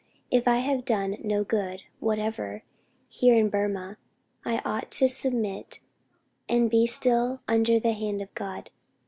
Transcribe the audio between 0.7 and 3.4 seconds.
done no good whatever here